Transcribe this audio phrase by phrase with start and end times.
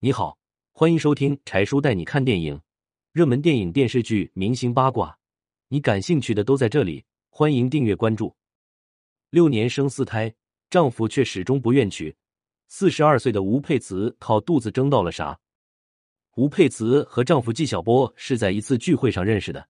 [0.00, 0.38] 你好，
[0.70, 2.60] 欢迎收听柴叔带你看电影，
[3.10, 5.18] 热门电影、电视剧、明星八卦，
[5.66, 7.04] 你感兴趣的都在这里。
[7.30, 8.32] 欢迎订阅关注。
[9.30, 10.32] 六年生四胎，
[10.70, 12.16] 丈夫却始终不愿娶。
[12.68, 15.36] 四十二岁的吴佩慈靠肚子争到了啥？
[16.36, 19.68] 吴佩慈和丈夫纪晓波是在一次聚会上认识的。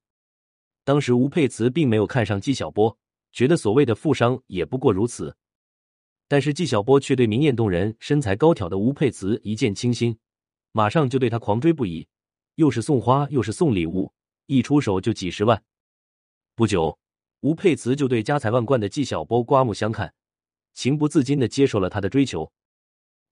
[0.84, 2.94] 当时吴佩慈并没有看上纪晓波，
[3.32, 5.34] 觉得所谓的富商也不过如此。
[6.30, 10.18] 但是纪晓波却对明艳动人、身材高挑的吴佩慈一见倾心，
[10.72, 12.06] 马上就对她狂追不已，
[12.56, 14.12] 又是送花又是送礼物，
[14.44, 15.62] 一出手就几十万。
[16.54, 16.98] 不久，
[17.40, 20.12] 吴佩慈就对家财万贯的纪晓波刮目相看，
[20.74, 22.52] 情不自禁的接受了他的追求。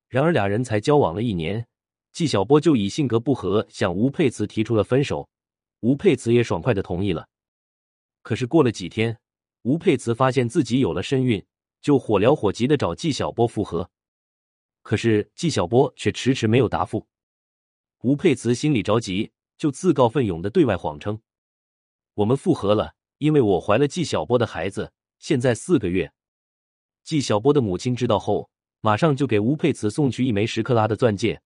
[0.09, 1.67] 然而俩人才交往了一年，
[2.13, 5.29] 纪晓波就以性格不合向吴佩慈提出了分手，
[5.81, 7.29] 吴佩慈也爽快的同意了。
[8.23, 9.19] 可是过了几天，
[9.63, 11.45] 吴佩慈发现自己有了身孕。
[11.87, 13.89] 就火燎火急的找纪晓波复合，
[14.83, 17.07] 可是纪晓波却迟迟没有答复。
[18.01, 21.23] 吴佩慈心里着急，就自告奋勇的对外谎称
[22.15, 26.13] ：“我们复合了，因为我怀了纪晓波的孩子，现在四个月。”
[27.05, 31.41] 纪晓波的母亲知道后，马上就给吴佩慈送去一枚十克拉的钻戒。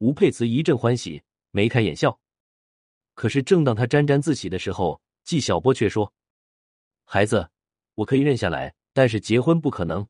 [0.00, 2.20] 吴佩慈一阵欢喜，眉开眼笑。
[3.14, 6.12] 可是正当他沾沾自喜的时候，纪晓波却说
[7.08, 7.48] ：“孩子，
[7.94, 10.04] 我可以认下来。”但是结婚不可能。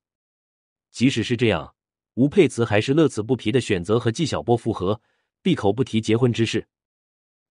[0.91, 1.75] 即使是这样，
[2.15, 4.99] 吴佩慈还是乐此不疲的选择和纪晓波复合，
[5.43, 6.67] 闭口不提结婚之事。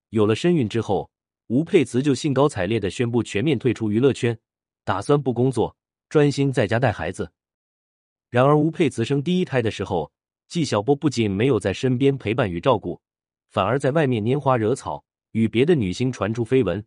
[0.09, 1.11] 有了身孕之后，
[1.45, 4.35] 吴佩慈就兴高采烈的宣布全面退出娱乐圈，
[4.83, 5.77] 打算不工作，
[6.09, 7.31] 专心在家带孩子。
[8.31, 10.11] 然而，吴佩慈生第一胎的时候，
[10.47, 12.99] 纪晓波不仅没有在身边陪伴与照顾，
[13.51, 16.83] 反而在外面拈花惹草，与别的女星传出绯闻。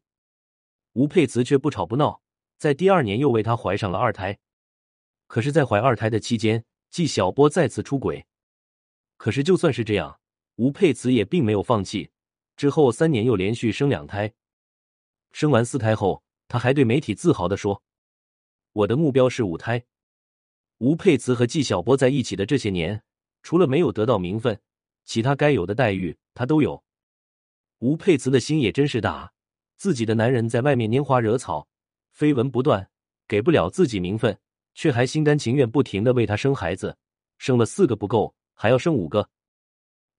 [0.95, 2.20] 吴佩慈却不吵不闹。
[2.61, 4.39] 在第二年又为她怀上了二胎，
[5.27, 8.27] 可是，在怀二胎的期间，纪晓波再次出轨。
[9.17, 10.20] 可是，就算是这样，
[10.56, 12.11] 吴佩慈也并没有放弃。
[12.58, 14.34] 之后三年又连续生两胎，
[15.33, 17.83] 生完四胎后，他还对媒体自豪的说
[18.74, 19.86] ：“我的目标是五胎。”
[20.77, 23.02] 吴佩慈和纪晓波在一起的这些年，
[23.42, 24.61] 除了没有得到名分，
[25.06, 26.85] 其他该有的待遇他都有。
[27.79, 29.33] 吴佩慈的心也真是大，
[29.79, 31.70] 自己的男人在外面拈花惹草。
[32.20, 32.86] 绯闻不断，
[33.27, 34.39] 给不了自己名分，
[34.75, 36.95] 却还心甘情愿不停的为他生孩子，
[37.39, 39.31] 生了四个不够，还要生五个。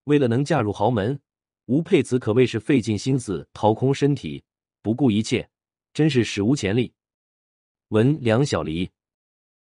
[0.06, 1.20] 为了能嫁入豪门，
[1.68, 4.44] 吴佩慈可谓是费尽心思，掏空身体，
[4.82, 5.48] 不顾一切，
[5.94, 6.92] 真是史无前例。
[7.90, 8.90] 文梁小离。